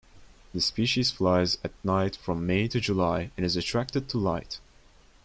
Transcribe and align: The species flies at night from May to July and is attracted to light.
The 0.51 0.61
species 0.61 1.11
flies 1.11 1.59
at 1.63 1.73
night 1.85 2.15
from 2.15 2.47
May 2.47 2.67
to 2.69 2.79
July 2.79 3.29
and 3.37 3.45
is 3.45 3.55
attracted 3.55 4.09
to 4.09 4.17
light. 4.17 4.59